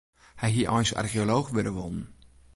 [0.41, 2.03] Hy hie eins archeolooch wurde wollen.